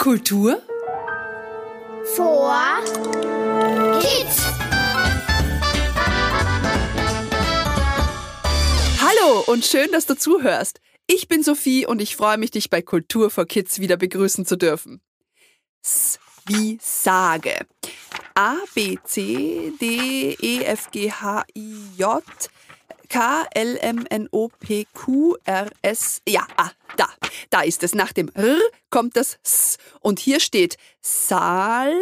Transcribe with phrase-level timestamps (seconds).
[0.00, 0.62] Kultur
[2.16, 2.82] vor
[4.00, 4.46] Kids.
[8.98, 10.80] Hallo und schön, dass du zuhörst.
[11.06, 14.56] Ich bin Sophie und ich freue mich, dich bei Kultur for Kids wieder begrüßen zu
[14.56, 15.02] dürfen.
[15.84, 17.66] S wie Sage.
[18.34, 22.22] A, B, C, D, E, F, G, H, I, J,
[23.10, 26.22] K, L, M, N, O, P, Q, R, S.
[26.26, 27.08] Ja, ah, da.
[27.50, 27.92] Da ist es.
[27.94, 29.78] Nach dem R kommt das S.
[30.00, 31.92] Und hier steht Saal,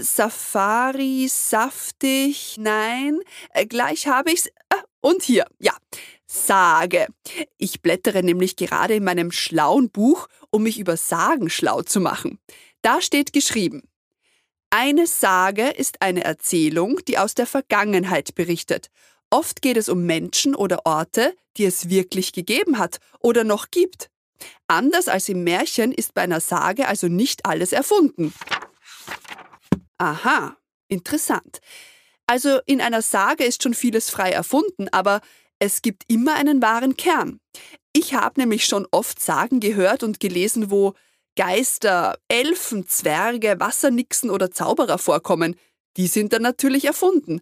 [0.00, 3.20] Safari, saftig, nein.
[3.54, 4.50] Äh, gleich habe ich's.
[4.70, 5.76] Ah, und hier, ja.
[6.26, 7.06] Sage.
[7.56, 12.40] Ich blättere nämlich gerade in meinem schlauen Buch, um mich über Sagen schlau zu machen.
[12.82, 13.82] Da steht geschrieben,
[14.70, 18.90] eine Sage ist eine Erzählung, die aus der Vergangenheit berichtet
[19.30, 24.10] Oft geht es um Menschen oder Orte, die es wirklich gegeben hat oder noch gibt.
[24.66, 28.32] Anders als im Märchen ist bei einer Sage also nicht alles erfunden.
[29.98, 30.56] Aha,
[30.88, 31.60] interessant.
[32.26, 35.20] Also in einer Sage ist schon vieles frei erfunden, aber
[35.58, 37.40] es gibt immer einen wahren Kern.
[37.92, 40.94] Ich habe nämlich schon oft Sagen gehört und gelesen, wo
[41.36, 45.56] Geister, Elfen, Zwerge, Wassernixen oder Zauberer vorkommen.
[45.96, 47.40] Die sind dann natürlich erfunden.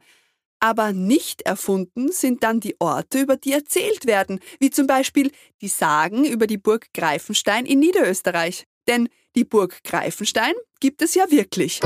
[0.60, 5.68] Aber nicht erfunden sind dann die Orte, über die erzählt werden, wie zum Beispiel die
[5.68, 8.64] Sagen über die Burg Greifenstein in Niederösterreich.
[8.88, 11.80] Denn die Burg Greifenstein gibt es ja wirklich.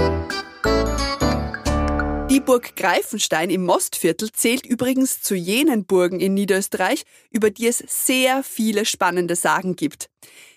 [2.31, 7.85] Die Burg Greifenstein im Mostviertel zählt übrigens zu jenen Burgen in Niederösterreich, über die es
[7.87, 10.09] sehr viele spannende Sagen gibt.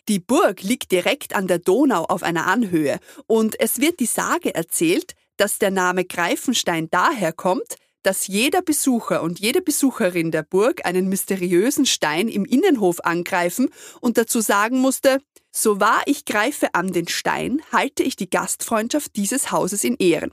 [0.08, 4.56] Die Burg liegt direkt an der Donau auf einer Anhöhe und es wird die Sage
[4.56, 7.76] erzählt, dass der Name Greifenstein daher kommt,
[8.06, 14.18] dass jeder Besucher und jede Besucherin der Burg einen mysteriösen Stein im Innenhof angreifen und
[14.18, 19.52] dazu sagen musste, so wahr ich greife an den Stein, halte ich die Gastfreundschaft dieses
[19.52, 20.32] Hauses in Ehren.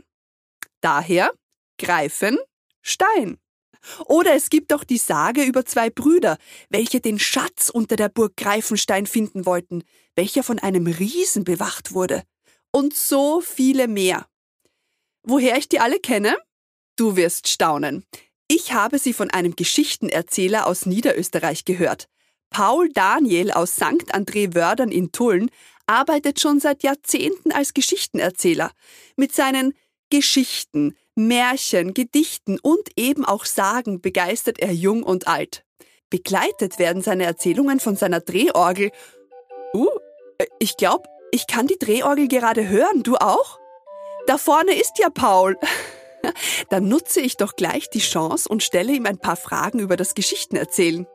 [0.83, 1.33] Daher
[1.79, 2.39] greifen
[2.83, 3.39] Stein.
[4.07, 6.37] Oder es gibt auch die Sage über zwei Brüder,
[6.69, 9.83] welche den Schatz unter der Burg Greifenstein finden wollten,
[10.15, 12.23] welcher von einem Riesen bewacht wurde.
[12.71, 14.27] Und so viele mehr.
[15.23, 16.37] Woher ich die alle kenne?
[16.97, 18.05] Du wirst staunen.
[18.49, 22.09] Ich habe sie von einem Geschichtenerzähler aus Niederösterreich gehört.
[22.51, 24.15] Paul Daniel aus St.
[24.15, 25.51] André Wördern in Tulln
[25.87, 28.73] arbeitet schon seit Jahrzehnten als Geschichtenerzähler.
[29.17, 29.75] Mit seinen
[30.11, 35.65] Geschichten, Märchen, Gedichten und eben auch Sagen begeistert er jung und alt.
[36.11, 38.91] Begleitet werden seine Erzählungen von seiner Drehorgel.
[39.73, 39.89] Uh,
[40.59, 43.03] ich glaube, ich kann die Drehorgel gerade hören.
[43.03, 43.59] Du auch?
[44.27, 45.57] Da vorne ist ja Paul.
[46.71, 50.15] Dann nutze ich doch gleich die Chance und stelle ihm ein paar Fragen über das
[50.15, 51.07] Geschichtenerzählen.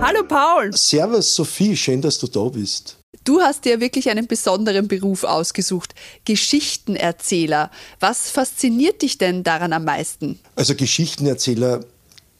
[0.00, 0.72] Hallo Paul.
[0.74, 2.96] Servus Sophie, schön, dass du da bist.
[3.24, 7.70] Du hast dir wirklich einen besonderen Beruf ausgesucht, Geschichtenerzähler.
[8.00, 10.38] Was fasziniert dich denn daran am meisten?
[10.56, 11.84] Also Geschichtenerzähler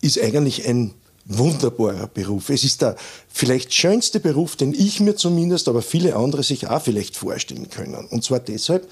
[0.01, 0.95] ist eigentlich ein
[1.29, 2.49] wunderbarer Beruf.
[2.49, 2.97] Es ist der
[3.29, 8.07] vielleicht schönste Beruf, den ich mir zumindest, aber viele andere sich auch vielleicht vorstellen können.
[8.11, 8.89] Und zwar deshalb,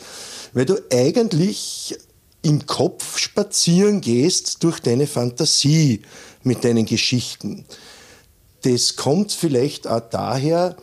[0.53, 1.97] weil du eigentlich
[2.43, 6.03] im Kopf spazieren gehst durch deine Fantasie
[6.43, 7.65] mit deinen Geschichten.
[8.63, 10.77] Das kommt vielleicht auch daher,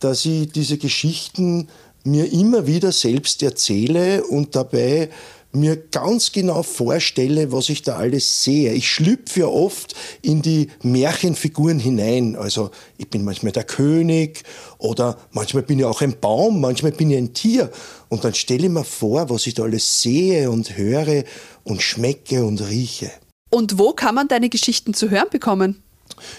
[0.00, 1.68] dass ich diese Geschichten
[2.04, 5.10] mir immer wieder selbst erzähle und dabei
[5.56, 8.72] mir ganz genau vorstelle, was ich da alles sehe.
[8.72, 12.36] Ich schlüpfe ja oft in die Märchenfiguren hinein.
[12.36, 14.44] Also ich bin manchmal der König
[14.78, 17.70] oder manchmal bin ich auch ein Baum, manchmal bin ich ein Tier.
[18.08, 21.24] Und dann stelle ich mir vor, was ich da alles sehe und höre
[21.64, 23.10] und schmecke und rieche.
[23.50, 25.82] Und wo kann man deine Geschichten zu hören bekommen?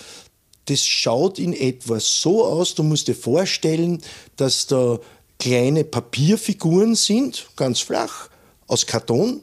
[0.67, 4.00] Das schaut in etwa so aus, du musst dir vorstellen,
[4.37, 4.99] dass da
[5.38, 8.31] kleine Papierfiguren sind, ganz flach,
[8.67, 9.43] aus Karton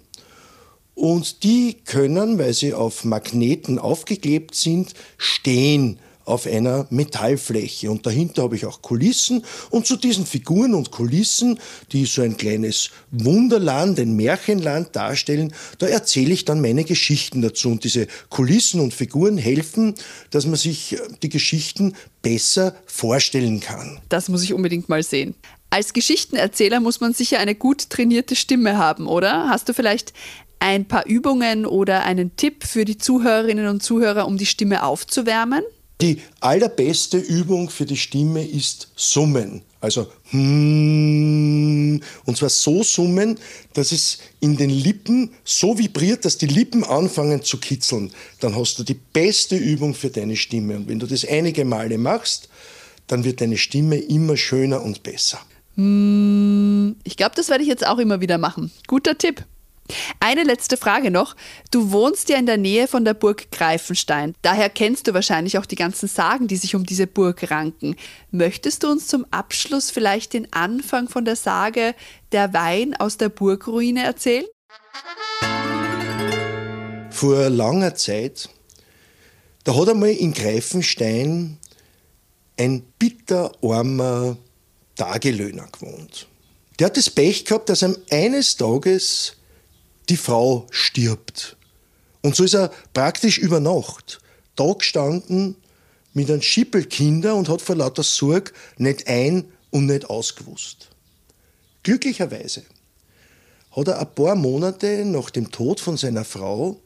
[0.95, 7.89] und die können, weil sie auf Magneten aufgeklebt sind, stehen auf einer Metallfläche.
[7.89, 9.43] Und dahinter habe ich auch Kulissen.
[9.69, 11.59] Und zu diesen Figuren und Kulissen,
[11.91, 17.69] die so ein kleines Wunderland, ein Märchenland darstellen, da erzähle ich dann meine Geschichten dazu.
[17.69, 19.95] Und diese Kulissen und Figuren helfen,
[20.29, 23.99] dass man sich die Geschichten besser vorstellen kann.
[24.09, 25.35] Das muss ich unbedingt mal sehen.
[25.69, 29.47] Als Geschichtenerzähler muss man sicher eine gut trainierte Stimme haben, oder?
[29.49, 30.13] Hast du vielleicht
[30.61, 35.63] ein paar Übungen oder einen Tipp für die Zuhörerinnen und Zuhörer, um die Stimme aufzuwärmen?
[36.01, 39.63] Die allerbeste Übung für die Stimme ist Summen.
[39.81, 43.39] Also hmm, und zwar so summen,
[43.73, 48.11] dass es in den Lippen so vibriert, dass die Lippen anfangen zu kitzeln.
[48.39, 50.75] Dann hast du die beste Übung für deine Stimme.
[50.75, 52.49] Und wenn du das einige Male machst,
[53.07, 55.39] dann wird deine Stimme immer schöner und besser.
[55.75, 58.71] Hm, ich glaube, das werde ich jetzt auch immer wieder machen.
[58.87, 59.43] Guter Tipp.
[60.19, 61.35] Eine letzte Frage noch.
[61.71, 64.35] Du wohnst ja in der Nähe von der Burg Greifenstein.
[64.41, 67.95] Daher kennst du wahrscheinlich auch die ganzen Sagen, die sich um diese Burg ranken.
[68.31, 71.95] Möchtest du uns zum Abschluss vielleicht den Anfang von der Sage
[72.31, 74.45] Der Wein aus der Burgruine erzählen?
[77.09, 78.49] Vor langer Zeit,
[79.63, 81.57] da hat einmal in Greifenstein
[82.57, 84.37] ein bitterarmer
[84.95, 86.27] Tagelöhner gewohnt.
[86.79, 89.33] Der hat das Pech gehabt, dass ihm eines Tages
[90.11, 91.55] die Frau stirbt.
[92.21, 94.19] Und so ist er praktisch über Nacht
[94.57, 95.55] da gestanden
[96.13, 100.89] mit einem Schippelkinder und hat vor lauter Sorg nicht ein und nicht ausgewusst.
[101.83, 102.63] Glücklicherweise
[103.71, 106.77] hat er ein paar Monate nach dem Tod von seiner Frau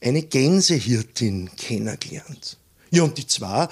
[0.00, 2.56] eine Gänsehirtin kennengelernt.
[2.90, 3.68] Ja, und die zwei,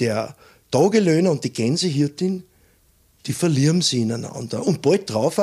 [0.00, 0.34] der
[0.72, 2.42] Tagelöhner und die Gänsehirtin,
[3.26, 4.66] die verlieren sie ineinander.
[4.66, 5.40] Und bald drauf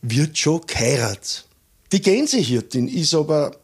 [0.00, 1.44] wird schon geheiratet.
[1.92, 3.56] Die Gänsehirtin ist aber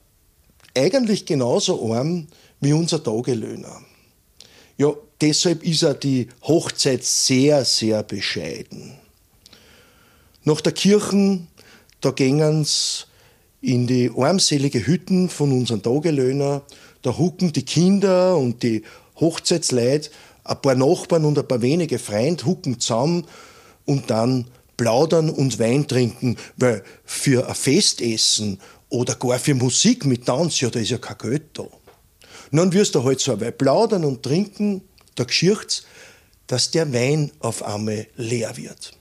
[0.76, 2.26] eigentlich genauso arm
[2.61, 3.81] wie unser Tagelöhner.
[4.76, 8.93] Ja, deshalb ist er die Hochzeit sehr, sehr bescheiden.
[10.44, 11.46] Nach der Kirchen,
[12.00, 13.05] da gingen sie
[13.62, 16.62] in die armselige Hütten von unseren Tagelöhner,
[17.02, 18.82] da hucken die Kinder und die
[19.19, 20.11] Hochzeitsleute,
[20.44, 23.26] ein paar Nachbarn und ein paar wenige Freunde hucken zusammen
[23.84, 24.46] und dann
[24.76, 30.70] plaudern und Wein trinken, weil für ein Festessen oder gar für Musik mit Tanz, ja,
[30.70, 31.67] da ist ja kein Geld da.
[32.52, 34.82] dann wirst du halt so weil plaudern und trinken,
[35.14, 35.84] da geschircht's,
[36.46, 38.93] dass der Wein auf einmal leer wird.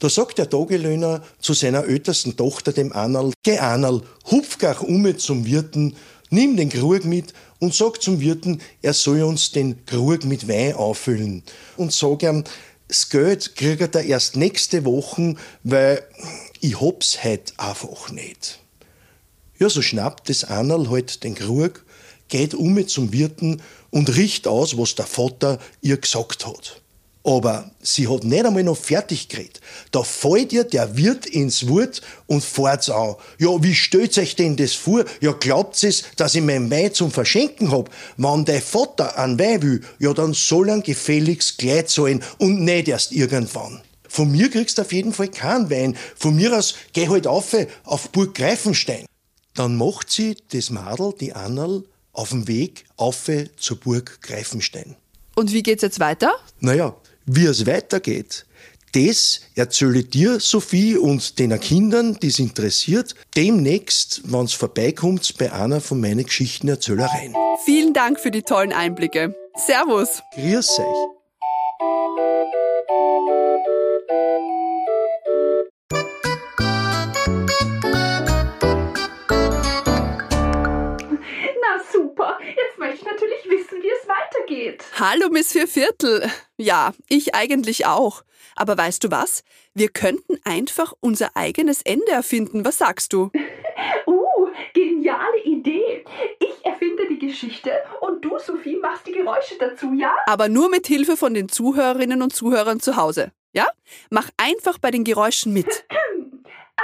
[0.00, 5.18] Da sagt der Tagelöhner zu seiner ältesten Tochter, dem Annal, geh Annal, hupf gach um
[5.18, 5.94] zum Wirten,
[6.30, 10.74] nimm den Krug mit und sag zum Wirten, er soll uns den Krug mit Wein
[10.74, 11.42] auffüllen.
[11.76, 12.44] Und sag ihm,
[12.90, 16.02] das Geld kriegt er erst nächste Woche, weil
[16.60, 18.58] ich hab's heute einfach nicht.
[19.60, 21.84] Ja, so schnappt das Annal halt den Krug,
[22.28, 26.79] geht um zum Wirten und riecht aus, was der Vater ihr gesagt hat.
[27.22, 29.60] Aber sie hat nicht einmal noch fertig geredet.
[29.90, 33.14] Da fällt ihr der Wirt ins Wort und fährt's an.
[33.38, 35.04] Ja, wie stellt euch denn das vor?
[35.20, 37.90] Ja, glaubt es, dass ich mein Wein zum Verschenken hab?
[38.16, 42.88] Wenn dein Vater an Wein will, ja, dann soll er gefälligst gleich zahlen und nicht
[42.88, 43.82] erst irgendwann.
[44.08, 45.96] Von mir kriegst du auf jeden Fall keinen Wein.
[46.16, 49.04] Von mir aus geh halt auf auf Burg Greifenstein.
[49.54, 54.96] Dann macht sie das Madel, die Annal, auf dem Weg auf zur Burg Greifenstein.
[55.36, 56.32] Und wie geht's jetzt weiter?
[56.58, 56.94] Naja,
[57.26, 58.46] wie es weitergeht,
[58.92, 65.38] das erzähle ich dir, Sophie, und den Kindern, die es interessiert, demnächst, wenn es vorbeikommt,
[65.38, 67.36] bei einer von meinen Geschichtenerzählereien.
[67.64, 69.32] Vielen Dank für die tollen Einblicke.
[69.54, 70.20] Servus.
[70.34, 71.20] Grüß euch.
[81.60, 84.84] Na super, jetzt möchte ich natürlich wissen, wie es weitergeht.
[84.98, 86.28] Hallo, Miss Vierviertel.
[86.60, 88.22] Ja, ich eigentlich auch.
[88.54, 89.44] Aber weißt du was?
[89.72, 92.64] Wir könnten einfach unser eigenes Ende erfinden.
[92.64, 93.30] Was sagst du?
[94.06, 96.04] Uh, geniale Idee.
[96.38, 100.14] Ich erfinde die Geschichte und du, Sophie, machst die Geräusche dazu, ja?
[100.26, 103.32] Aber nur mit Hilfe von den Zuhörerinnen und Zuhörern zu Hause.
[103.54, 103.66] Ja?
[104.10, 105.86] Mach einfach bei den Geräuschen mit.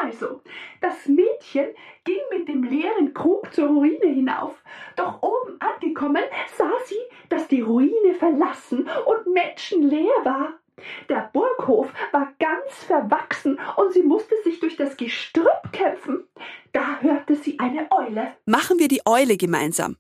[0.07, 0.41] Also,
[0.81, 4.63] das Mädchen ging mit dem leeren Krug zur Ruine hinauf.
[4.95, 6.23] Doch oben angekommen
[6.57, 10.53] sah sie, dass die Ruine verlassen und menschenleer war.
[11.09, 16.23] Der Burghof war ganz verwachsen und sie musste sich durch das Gestrüpp kämpfen.
[16.73, 18.35] Da hörte sie eine Eule.
[18.45, 19.97] Machen wir die Eule gemeinsam.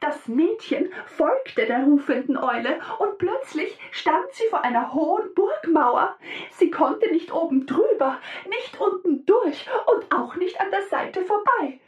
[0.00, 6.16] Das Mädchen folgte der rufenden Eule und plötzlich stand sie vor einer hohen Burgmauer.
[6.52, 11.80] Sie konnte nicht oben drüber, nicht unten durch und auch nicht an der Seite vorbei.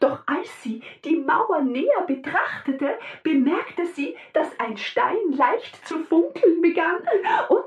[0.00, 6.62] Doch als sie die Mauer näher betrachtete, bemerkte sie, dass ein Stein leicht zu funkeln
[6.62, 7.02] begann
[7.50, 7.66] und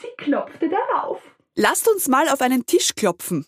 [0.00, 1.22] sie klopfte darauf.
[1.54, 3.46] Lasst uns mal auf einen Tisch klopfen.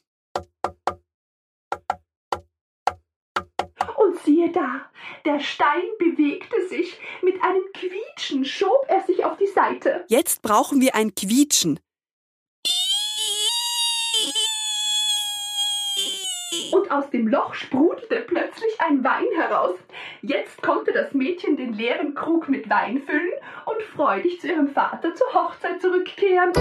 [3.97, 4.83] Und siehe da,
[5.25, 6.99] der Stein bewegte sich.
[7.23, 10.05] Mit einem Quietschen schob er sich auf die Seite.
[10.09, 11.81] Jetzt brauchen wir ein Quietschen.
[16.73, 19.77] Und aus dem Loch sprudelte plötzlich ein Wein heraus.
[20.23, 23.33] Jetzt konnte das Mädchen den leeren Krug mit Wein füllen
[23.67, 26.53] und freudig zu ihrem Vater zur Hochzeit zurückkehren.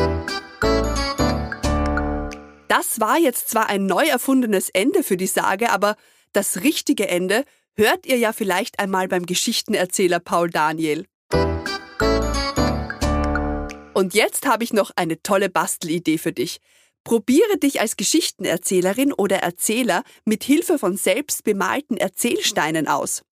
[2.68, 5.96] Das war jetzt zwar ein neu erfundenes Ende für die Sage, aber
[6.34, 7.46] das richtige Ende
[7.76, 11.06] hört ihr ja vielleicht einmal beim Geschichtenerzähler Paul Daniel.
[13.94, 16.60] Und jetzt habe ich noch eine tolle Bastelidee für dich.
[17.04, 23.24] Probiere dich als Geschichtenerzählerin oder Erzähler mit Hilfe von selbst bemalten Erzählsteinen aus.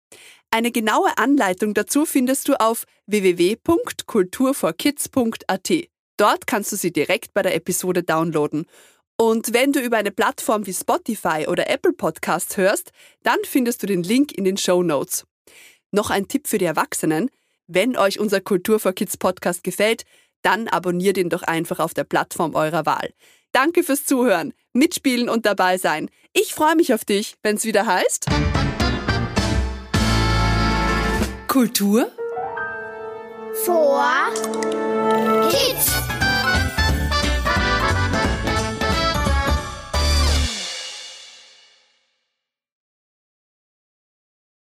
[0.50, 5.72] Eine genaue Anleitung dazu findest du auf www.kulturforkids.at.
[6.16, 8.64] Dort kannst du sie direkt bei der Episode downloaden.
[9.16, 12.92] Und wenn du über eine Plattform wie Spotify oder Apple Podcasts hörst,
[13.22, 15.24] dann findest du den Link in den Show Notes.
[15.90, 17.30] Noch ein Tipp für die Erwachsenen.
[17.66, 20.04] Wenn euch unser Kultur for Kids Podcast gefällt,
[20.42, 23.12] dann abonniert ihn doch einfach auf der Plattform eurer Wahl.
[23.52, 26.10] Danke fürs Zuhören, mitspielen und dabei sein.
[26.34, 28.26] Ich freue mich auf dich, wenn es wieder heißt.
[31.48, 32.12] Kultur
[33.64, 34.04] vor
[35.50, 35.95] Kids.